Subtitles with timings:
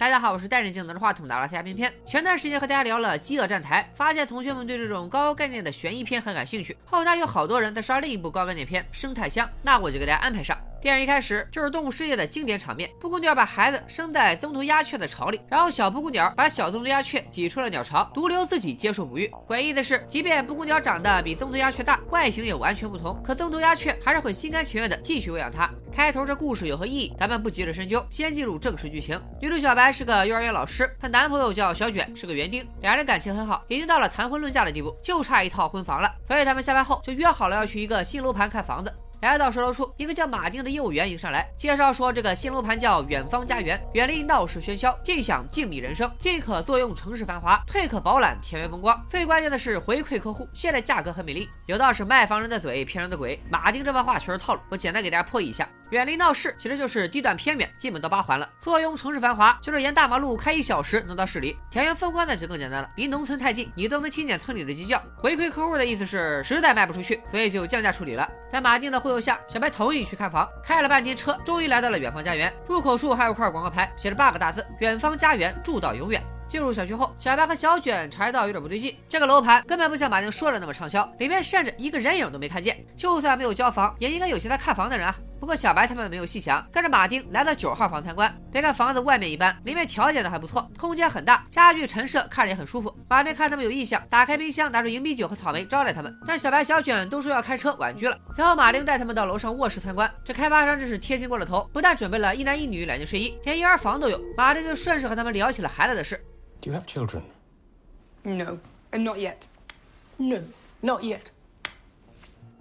[0.00, 1.92] 大家好，我是戴着镜拿着话筒的阿拉斯加片片。
[2.06, 6.74] 前段时间和大家聊了《饥饿站台》，发现同学们对这种高概念的悬疑片很感兴趣。
[6.86, 10.56] 后台有好多人在刷另一部高概念片《生态箱》，那我就给大家安排上。
[10.80, 19.30] 电影一开始就是动物世界的经典场面，布谷鸟把孩子生在棕头鸦雀的巢里，然后小布谷鸟把小棕头鸦雀挤出了鸟巢，独留自己接受哺育。
[19.46, 25.68] 诡异的是，即便布谷鸟长得比棕头鸦雀大，外形也完全不同，可棕头鸦雀还是会心甘情愿的继续喂养它。
[25.92, 27.14] 开头这故事有何意义？
[27.18, 29.20] 咱们不急着深究，先进入正式剧情。
[29.38, 36.10] 女主小白是个幼儿园老师，她男朋友叫小卷，是个园丁，两人感情很好，已经到了谈婚论嫁的地步，就差一套婚房了。
[36.26, 38.90] 所以他们下班后就约好了要去一个新楼盘看房子。
[39.20, 48.98] 来到售楼处，一个叫马丁的业务员迎上来，介绍说这个新楼盘叫远方家园，远离闹市喧嚣，尽享静谧人生，进可坐拥城市繁华，退可饱览田园风光。
[49.08, 51.46] 最关键的是回馈客户，现在价格很美丽。
[51.66, 54.60] 有道是卖房人的嘴骗人的鬼，马丁这番话全是套路。
[54.70, 61.58] 我简单给大家破译一下：远离闹市，其实就是地段偏远，基本到八环了；坐拥城市繁华，就是沿大马路开一小时能到市里。
[61.70, 65.02] 田园风光那就更简单了，离农村太近，你都能听见村里的鸡叫。
[65.18, 68.26] 回馈客户的意思是实在卖不出去，所以就降价处理了。
[68.50, 69.90] 在马丁的忽悠下，小白同。
[69.90, 72.52] 意去看房，开了半天车，终于来到了远方家园。
[72.68, 82.86] 入口处还有块广告牌，写着八个大字：“远方家园，住到永远。”进入小区后，小白和小卷察觉到有点不对劲，这个楼盘根本不像马丁说的那么畅销，里面甚至一个人影都没看见。
[82.94, 85.16] 就算没有交房，也应该有些来看房的人啊。
[85.40, 88.32] 不过小白他们没有细想，跟着马丁来到九号房参观。
[88.52, 92.94] 别看房子外面一般，里面条件都还不错，空间很大，家具陈设看着也很舒服。
[93.08, 96.14] 马丁看他们有意向，打开冰箱，拿出迎宾酒和草莓招待他们。
[96.26, 98.18] 但小白、小卷都说要开车，婉拒了。
[98.36, 104.20] 随后马丁带他们到楼上卧室参观，这开发商真是贴心过了头，不但准备了一男一女两件睡衣，连婴儿房都有。
[104.36, 106.22] 马丁就顺势和他们聊起了孩子的事。
[106.60, 107.22] Do you have children?
[108.22, 108.58] No,
[108.92, 109.36] and not yet.
[110.18, 110.40] No,
[110.82, 111.22] not yet.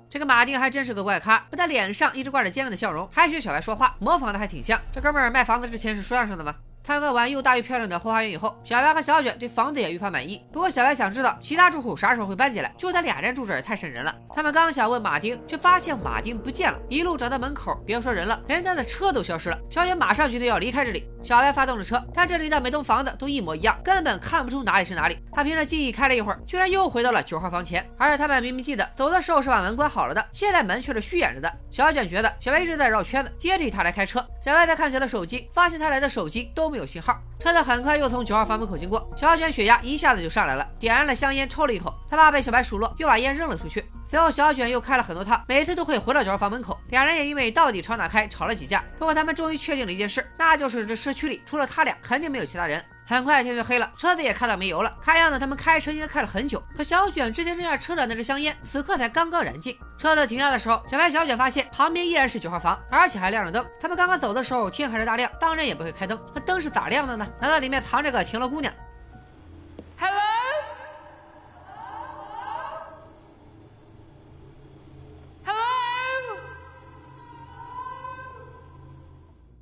[0.10, 4.82] 这个马丁还真是个怪咖，不但脸上一直挂着坚硬的笑容，还学小白说话，模仿的还挺像。
[4.92, 6.56] 这哥们儿卖房子之前是说相声的吗？
[6.90, 10.44] 参观完又大又漂亮的后花园以后，小白和小卷对房子也愈发满意。
[10.52, 14.16] 不过小白想知道其他住户啥时候会搬进来，就他俩人住这儿太瘆人了。
[14.34, 19.60] 他们刚想问马丁，却发现马丁不见了，一路找到门口，别说人了，连他的车都消失了。
[19.70, 21.08] 小卷马上决定要离开这里。
[21.22, 25.20] 小白发动了车，但这里的每栋房子都一模一样，根本看不出哪里是哪里。
[25.32, 31.54] 他凭着记忆开了一会儿，居然又回到了九号房前，而且他们明明记得走的时候是把门关好了的，现在门却是虚掩着的。
[31.70, 34.26] 小卷觉得小白一直在绕圈子，接替他来开车。
[34.42, 37.16] 小白再看起了手机，发现他来的手机都没有有信号。
[37.40, 43.86] 车子很快又从九号房门口经过，小卷血压一下子就上来了，点燃了香烟抽了一口，他怕被小白数落，又把烟扔了出去。
[44.10, 46.76] 随后，小卷又开了很多趟，每次都会回到九号房门口。
[46.90, 48.84] 两人也因为到底朝哪开吵了几架。
[48.98, 52.84] 不过，他们终于确定了一件事，那就是这社区里除了他俩，肯定没有其他人。
[53.10, 54.98] 很快天就黑了，车子也开到没油了。
[55.02, 56.62] 看样子他们开车应该开了很久。
[56.78, 59.76] 可小卷之前扔下车的那支香烟，此刻才刚刚燃尽。
[59.98, 63.66] 车子停下的时候，小白、小卷发现旁边依然是九号房，而且还亮着灯。
[63.82, 66.20] 他们刚刚走的时候，天还是大亮，当然也不会开灯。
[66.36, 67.28] 那灯是咋亮的呢？
[67.42, 68.72] 难道里面藏着个停了姑娘？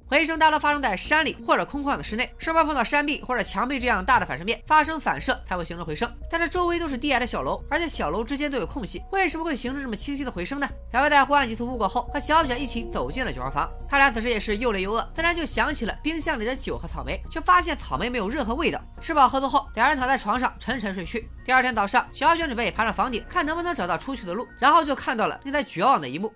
[0.09, 6.09] 回声大多发生在山里或者空旷的室内，是否碰到山壁或者墙壁这样大的反射面发生反射才会形成回声？
[6.29, 10.69] 但是周围都是低矮的小楼，而且小楼之间都有空隙，为什么会形成这么清晰的回声呢？
[10.93, 13.69] 小白在呼唤几次无果后，和小卷一起走进了九号房。
[13.85, 18.79] 他俩此时也是又累又饿，自然就想起了冰箱里的酒和草莓，却发现草莓没有任何味道。
[19.01, 21.29] 吃饱喝足后，两人躺在床上沉沉睡去。
[21.43, 26.33] 第二天早上，小卷准备爬上房顶，看能不能找到出去的路，然后就看到了令他绝望的一幕。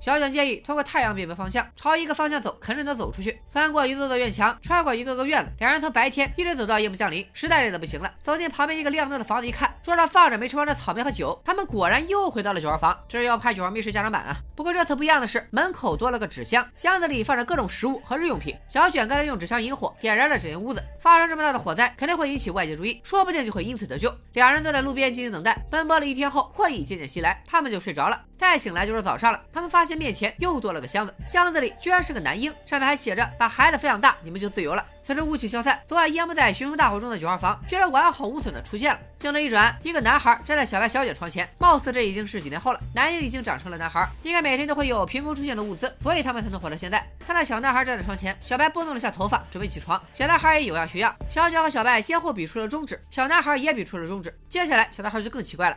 [0.00, 3.38] 小卷建议通过太阳辨别方向，朝一个方向走，肯定能走出去。
[3.50, 8.10] 翻过一座座院墙，穿过一个个院子，两人从白天一直走到夜幕降临，实在累得不行了。
[8.22, 12.98] 走进旁边一个亮灯的房子，一看桌上放着没吃完的草莓和酒，他们果然又回到了九号房。
[13.06, 14.34] 这是要拍九号密室加长版啊！
[14.56, 18.56] 不过这次不一样的是，门口多了个纸箱，箱子里放着各种食物和日用品。
[18.68, 20.82] 小卷刚才用纸箱引火，点燃了整间屋子。
[20.98, 24.10] 发生这么大的火灾，肯定会引起外界注意，说不定就会因此得救。
[24.32, 28.18] 两人坐在路边静静等待，奔波了一天后，困意渐渐袭来，他们就睡着了。
[28.40, 34.82] 再醒来就是早上了，他们发现面前又多了个箱子，箱子里居然是个男婴，上面还写着“把孩子抚养大，你们就自由了”。
[35.04, 39.00] 随着雾气消散，昨晚淹没在熊熊大火中的九号房居然完好无损的出现了。
[39.18, 42.80] 镜头一转，一个男孩站在小白、小姐床前，貌似这已经是几年后了。
[42.94, 47.06] 男婴已经长成了男孩，应该每天都会有凭空出现的物资，所以他们才能活到现在。
[47.26, 50.02] 看到小男孩站在床前，小白拨弄了下头发，准备起床。
[50.14, 54.34] 小男孩也有样学样，小九和小白先后比出了中指，小男孩也比出了中指。
[54.48, 55.76] 接下来，小男孩就更奇怪了。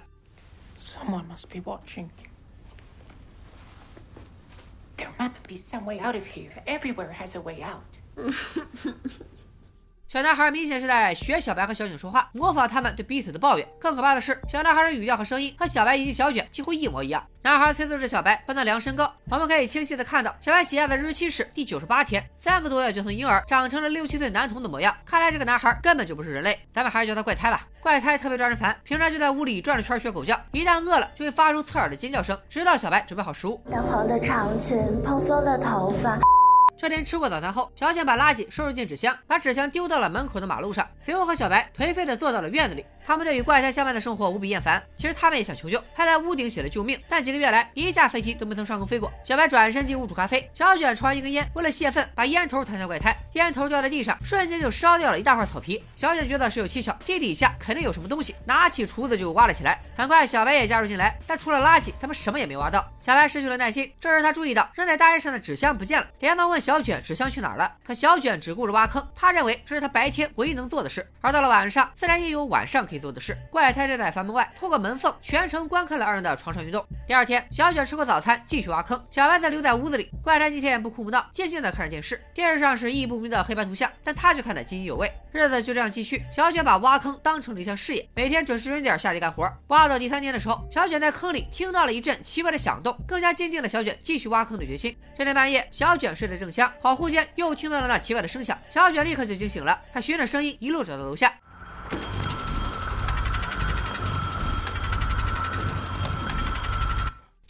[0.80, 2.08] Someone must be watching.
[4.98, 6.52] There must be some way out of here.
[6.68, 7.84] Everywhere has a way out.
[10.14, 13.68] 小男孩明显是在学小白和小卷说话，模仿他们对彼此的抱怨。
[13.80, 17.26] 更可怕的是，小男孩的语调和声音和小白以及小卷几乎一模一样。
[17.42, 24.96] 男孩催促着小白帮他量身高，我们可以清晰的看到，小白写下的日期是第九十八天，三个多月就从婴儿长成了六七岁男童的模样。
[25.04, 27.68] 看来这个男孩根本就不是人类，咱们还是叫他怪胎吧。
[27.82, 33.60] 怪胎特别招人烦，平常就在屋里转着圈学狗叫，一旦饿了就会发出刺耳的尖叫声，直到小白准备好食物。
[33.72, 36.20] 淡黄的长裙，蓬松的头发。
[36.76, 40.86] 这天吃过早餐后，小卷把垃圾收拾进纸箱，把纸箱丢到了门口的马路上。
[41.02, 42.86] 随后和小白颓废地坐到了院子里。
[43.06, 45.84] 他们对与怪胎相伴的生活无比厌烦，其实他们也想求救。
[45.94, 49.12] 他在屋顶写了救命，但几个月来一架飞机都没从上空飞过。
[49.24, 55.84] 小白转身进屋煮咖啡，小卷抽完一根烟，为了泄愤，把烟头弹向怪胎，烟头掉在地上，瞬间就烧掉了一大块草皮。
[55.96, 59.80] 小卷觉得事有蹊跷，地底下肯定有什么东西，拿起锄子就挖了起来。
[59.96, 62.86] 很快，小白也加入进来，但除了垃圾，他们什么也没挖到。
[63.02, 67.72] 小白失去了耐心，这时他注意到扔在大街上的纸箱不见了，连忙问小卷纸箱去哪儿了。
[67.84, 71.06] 可小卷只顾着挖坑，他认为这是他白天唯一能做的事。
[71.22, 73.38] 而到了晚上，自然也有晚上可以做的事。
[73.52, 73.74] 怪。
[73.74, 76.86] 胎站在房门外，透过门缝全程观看了二人的床上运动。
[77.08, 79.04] 第二天，小卷吃过早餐，继续挖坑。
[79.10, 80.12] 小白则留在屋子里。
[80.24, 82.24] 怪胎今天不哭不闹，静静的看着电视。
[82.36, 85.12] 电视上是意义不明的黑白图像，但他却看得津津有味。
[85.32, 86.24] 日子就这样继续。
[86.32, 89.52] 小卷把挖坑当成了一项事业，每天准时准点下地干活。
[89.70, 94.96] 挖到第三天的时候，小卷在坑里听到了一阵奇怪的响动，更加坚定了小卷继续挖坑的决心。
[95.16, 98.56] 这天半夜，小卷睡得正香，恍惚间又听到了那奇怪的声响。
[98.70, 101.34] 小卷立刻就惊醒了，他循着声音一路找到楼下。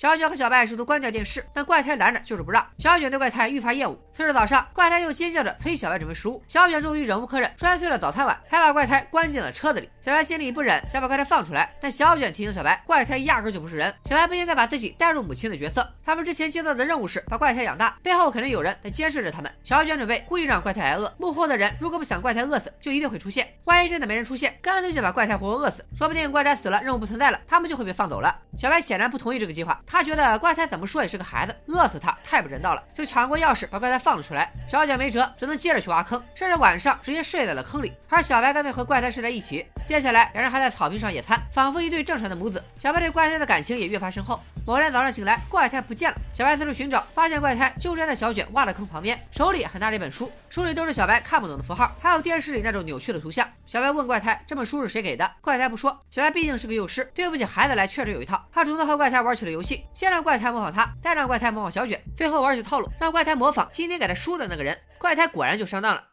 [0.03, 2.67] 小卷和小白试图关掉电视，但怪胎拦着，就是不让。
[2.77, 3.97] 小卷对怪胎愈发厌恶。
[4.11, 6.43] 次日早上，怪胎又尖叫着催小白准备食物。
[6.45, 9.89] 小卷终于忍无可忍，摔碎了早餐碗，还把怪胎关进了车子里。
[10.01, 15.89] 小白心里不忍，想把怪胎放出来，但小卷提醒小白，怪胎压根就不是人，小白不应该把自己带入母亲的角色。
[16.03, 19.49] 他们之前接到的任务是把怪胎养大，背后肯定有人在监视着他们。
[19.63, 23.47] 小卷准备故意让怪胎挨饿，幕后的人如果不想怪胎饿死，就一定会出现。
[23.63, 28.37] 万一真的没人出现，干脆就把怪胎活活饿死，说不定怪胎死了，任务不存在了，他们就会被放走了。
[28.57, 29.81] 小白显然不同意这个计划。
[29.93, 34.51] 他觉得怪胎怎么说也是个孩子，饿死他太不人道了，就抢过钥匙把怪胎放了出来。
[34.67, 37.93] 小卷没辙，只能接着去挖坑，甚至晚上直接睡在了坑里。
[38.09, 39.67] 而小白干脆和怪胎睡在一起。
[39.85, 42.63] 接下来两人还在草坪上野餐，仿佛一对正常的母子。
[42.79, 44.39] 小白对怪胎的感情也越发深厚。
[44.65, 46.17] 某天早上醒来，怪胎不见了。
[46.33, 53.47] 小白四处寻找，发现怪胎就站在小卷挖的坑旁边，手里还拿着一本书，书里都是小白看不懂的符号，还有电视里那种扭曲的图像。
[53.65, 55.97] 小白问怪胎：“这本书是谁给的？”怪胎不说。
[56.09, 58.45] 小白毕竟是个幼师，对不起孩子来确实有一套。
[58.51, 64.77] 他主动和怪胎玩起了游戏，先让怪胎模仿他，再让怪胎模仿小卷，最后玩起套路，让怪胎模仿今天给他输的那个人。
[64.97, 66.03] 怪胎果然就上当了。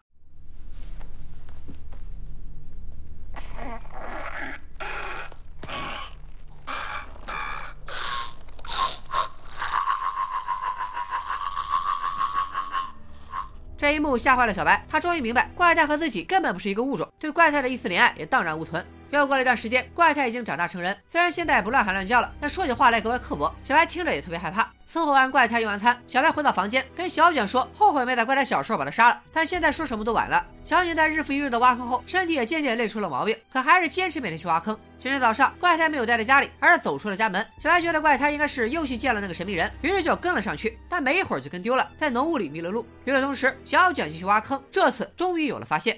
[13.90, 18.87] 这一幕吓坏了小白，他终于明白怪胎和自己根本不是一个物种，对怪胎的一丝怜爱也荡然无存。
[19.10, 23.52] 又过了一段时间，怪胎已经长大成人，虽然现在不乱喊乱叫了，但说起话来格外刻薄。
[23.64, 24.69] 小白听着也特别害怕。
[24.90, 30.44] 伺候完怪胎用完餐，小白回到房间，跟小卷说后悔没在怪胎小时候把他杀了，但现在说什么都晚了。
[30.64, 34.76] 小卷在日复一日的挖坑后，身体也渐渐累出了毛病，可还是坚持每天去挖坑。
[34.98, 37.46] 今天早上，怪胎没有待在家里，而是走出了家门。
[37.56, 42.84] 小白觉得怪胎应该是又去见了那个神秘人，于是就跟了上去，但没一会儿就跟丢了，在浓雾里迷了路。
[43.04, 45.96] 与此同时，小卷继续挖坑，这次终于有了发现。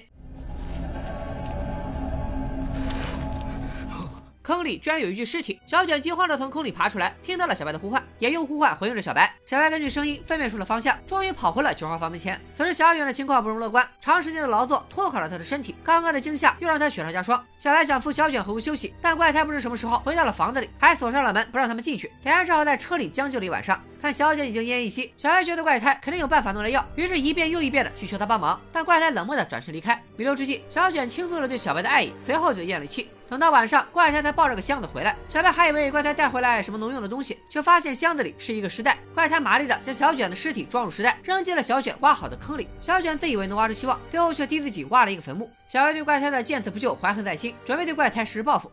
[4.43, 9.33] 坑里居然有一具尸体，小卷惊慌的从坑里爬出来，听到了小白的呼唤，也用呼唤回应着小白。
[9.45, 12.39] 小白根据声音分辨出了方向，终于跑回了九号房门前。
[12.53, 17.41] 此时小卷的情况不容乐观，长时间的劳作拖垮了他的身体，刚刚的惊吓又让他雪上加霜。
[17.57, 22.11] 小白想扶小卷回屋休息，但怪胎不知什么时候回到了房子里，还锁上了门，不让他们进去。
[22.23, 23.81] 两人只好在车里将就了一晚上。
[24.01, 29.95] 看小卷已经奄奄一息，小白觉得怪胎肯定有办法弄来药，于是一遍又一遍的去求他帮忙，但怪胎冷漠的转身离开。
[30.17, 33.09] 弥留之际，小卷倾诉了对小白的爱意，随后就咽了气。
[33.29, 35.15] 等到晚上，怪胎才抱着个箱子回来。
[35.27, 38.97] 小白还以为怪胎带回来什么农用的东西，却发现箱子里是一个尸袋。
[39.15, 42.67] 怪胎麻利的将小卷的尸体装入尸袋，扔进了小卷挖好的坑里。
[42.79, 45.49] 小卷自以为能挖出希望，最后却替自己挖了一个坟墓。
[45.67, 48.71] 小白对怪胎的见死不救怀恨在心，准备对怪胎实施报复。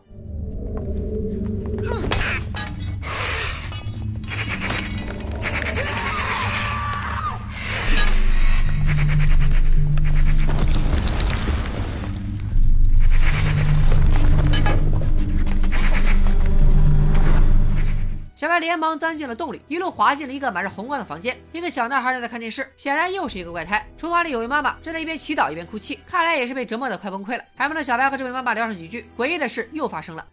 [18.41, 21.39] 小白连忙钻进了洞里，一路滑进了一个满是红光的房间。
[21.51, 23.87] 一个小男孩正在看电视，显然又是一个怪胎。
[23.95, 27.43] 厨房里有位妈妈正在一边祈祷一边哭泣，看来也是被折磨的快崩溃了。
[27.55, 30.25] 还没等小白和这位妈妈聊上几句，诡异的事又发生了。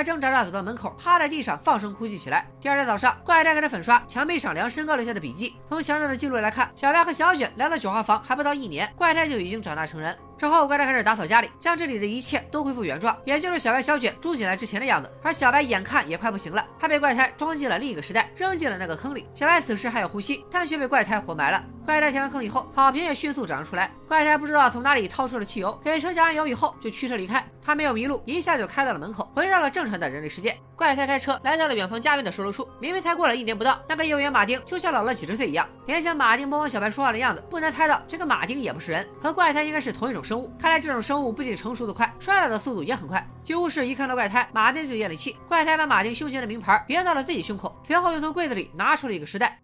[0.00, 2.46] 还挣扎着走到门口，趴在地上放声哭泣起来。
[2.58, 5.54] 第二天早上，怪胎开始粉刷墙壁上量身高留下的笔记。
[5.68, 10.16] 从墙上的记录来看，小白和小卷来到九号房还不到一年，怪胎就已经长大成人。
[10.40, 15.12] 之后，怪胎开始打扫家里，将这里的一切都恢复原状，也就是小白、小卷住进来之前的样子。
[15.22, 19.26] 而小白眼看也快不行了，他被怪胎装进了另一个时代，扔进了那个坑里。
[19.34, 21.62] 小白此时还有呼吸，但却被怪胎活埋了。
[21.84, 23.90] 怪胎填完坑以后，草坪也迅速长了出来。
[24.08, 27.44] 怪胎不知道从哪里掏出了汽油，给车加完油以后就驱车离开。
[27.62, 30.56] 他没有迷路，一下就开到了门口，回到了正常的人类世界。
[30.74, 35.68] 怪胎开车来到了远方家园的收留处，明明才过了一年不到，那个业务员马丁就像老了几十岁一样。
[35.86, 40.48] 联想马丁模仿小白说话的样子，不难猜到这个马丁也不是人，和怪胎应该是同一种生物。
[40.56, 43.28] 看来这种生物不仅成熟的快，衰老的速度也很快。
[43.48, 45.36] 医务室一看到怪胎，马丁就咽了气。
[45.48, 49.58] 怪胎把马丁胸前的名牌别到了自己胸口，随后又从柜子里拿出了一个时代。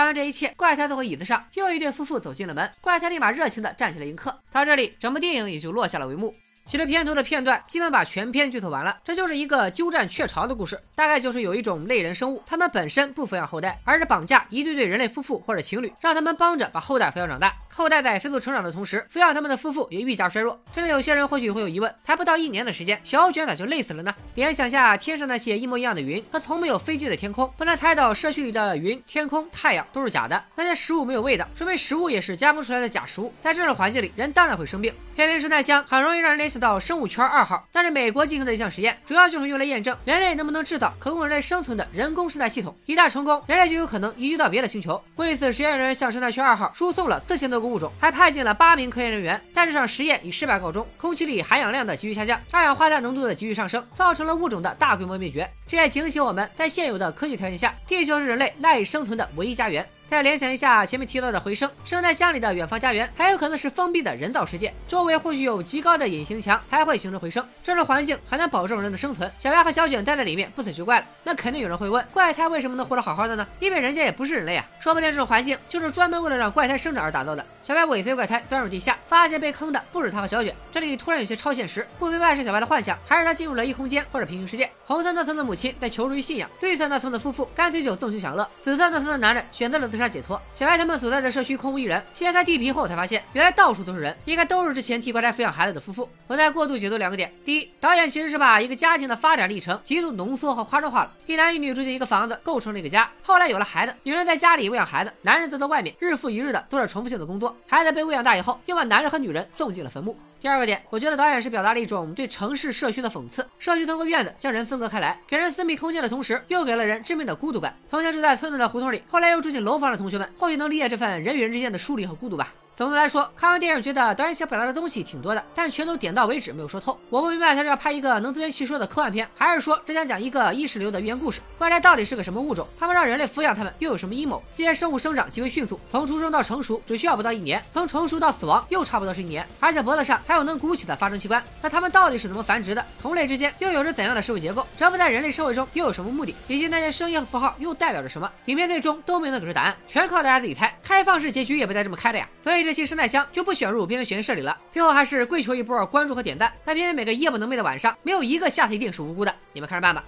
[0.00, 2.72] 看完这一切，怪胎坐回椅子上，又一对夫妇走进了门。
[2.80, 4.34] 怪胎立马热情的站起来迎客。
[4.50, 6.34] 到这里，整部电影也就落下了帷幕。
[6.70, 10.80] 其实片头的片段基本把全片剧透完了，这就是一个鸠占鹊巢的故事。
[10.94, 17.52] 大概就是有一种类人生物，他们本身不抚养后代，而是绑架一对对人类夫妇或者情侣，让他们帮着把后代抚养长大。
[17.68, 20.60] 后代在飞速成长的同时，抚养他们的夫妇也愈加衰弱。
[20.72, 24.14] 这里有些人或许会有疑问：才不到一年的时间，小卷咋就累死了呢？
[24.36, 30.40] 联想下天上那些一模一样的云和从没有飞机的天空，不难猜到社区里的云、天空、太阳都是假的。
[30.54, 33.34] 那些食物没有味道，说明食物也是加工出来的假食物。
[33.40, 34.94] 在这种环境里，人当然会生病。
[35.20, 42.74] 偏偏生态箱很容易让人联想到生物圈二号，但是美国进行的一项实验，主要就是用来验证人类能不能制造可供人类生存的人工生态系统。
[42.86, 44.98] 一旦成功，人类就有可能移居到别的星球。
[45.16, 49.38] 为此，实验人员向生态圈二号输送了四千多个物种，还派进了八名科研人员。
[49.52, 55.46] 但这场实验以失败告终，空气里含氧量的急剧下降，二氧化碳浓度的急剧上升，造成了物种的大规模灭绝。
[55.68, 59.86] 这也警醒我们在现有的科技条件下，地球是人类赖以生存的唯一家园。
[60.10, 67.46] 再联想一下前面提到的回声，生态箱里的远方家园还有可能是封闭的人造世界，周围或许有极高的隐形墙才会形成回声。
[67.62, 69.30] 这种环境还能保证人的生存。
[69.38, 71.06] 小白和小卷待在里面不死就怪了。
[71.22, 73.46] 那肯定有人会问，怪胎为什么能活得好好的呢？
[73.60, 77.46] 因为人家也不是人类啊，说不定这种环境就是专门为了让怪胎生长而打造的。
[77.62, 80.52] 小白尾随怪胎钻入地下，发现被坑的不止他和小卷。
[80.72, 84.68] 这里突然有些超现实，不明白是小白的幻想，还是他进入了异空间或者平行世界。
[84.86, 90.42] 红色那层的母亲在求助于信仰，绿色那层的夫妇干脆就纵情享乐，紫色那层的男人选择了自杀解脱。
[90.56, 90.80] 小白。
[90.80, 96.08] 他们所在的社区空无一人，掀开地皮后才发现，原来到处都是人，应该都是之前替怪胎抚养孩子的夫妇。
[96.26, 103.10] 我再过度解读两个点：第一，导演其实是把一个家庭的发展历程极度浓缩和夸张化了，一男一女住进一个房子，构成了一个家。
[103.22, 107.54] 后来有了孩子，女人在家里喂养孩子，男人则在外面日复一日的做着重复性的工作。
[107.66, 110.16] 孩子被喂养大以后，又把男人和女人送进了坟墓。
[110.40, 113.46] 第二个点，我觉得导演是表达了一种对城市社区的讽刺。
[113.58, 117.76] 社区通过院子将人分隔开来，给人私密空间的同时，又给了人致命的孤独感。
[117.86, 122.54] 从前住在村子的胡同里，后来又住进楼房的同学们，或许能理解这份人与人之间的疏离和孤独吧。
[122.80, 126.98] 总的来说，看完电影觉得导演想表达的东西挺多的，但全都点到为止，没有说透。
[127.10, 131.42] 我不明白他是要拍一个能自圆其说的科幻片，还是说只想讲一个意识流的寓言故事？
[131.58, 132.66] 怪胎到底是个什么物种？
[132.78, 134.42] 他们让人类抚养他们又有什么阴谋？
[134.56, 141.44] 这些生物生长极为迅速，从出生到成熟只需要不到一年，从成熟到死亡又差不多是一年，而且脖子上还有能鼓起的发声器官。
[141.60, 142.82] 那他们到底是怎么繁殖的？
[142.98, 144.66] 同类之间又有着怎样的社会结构？
[144.78, 146.34] 蛰伏在人类社会中又有什么目的？
[146.48, 148.32] 以及那些声音和符号又代表着什么？
[148.46, 150.74] 影片最终都没能给出答案，全靠大家自己猜。
[150.82, 152.26] 开放式结局也不带这么开的呀！
[152.42, 153.50] 所以这这期生态箱就不。
[153.60, 154.56] 选入边缘悬疑社里了。
[154.70, 156.52] 最后还是跪求一波关注和点赞。
[156.64, 159.34] 但偏偏每个夜不能寐的晚上，没有一个下次一定是无辜的。
[159.52, 160.04] 你们看着办吧。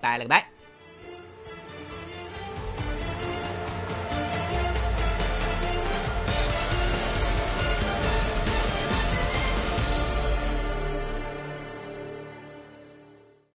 [0.00, 0.53] 拜了个拜。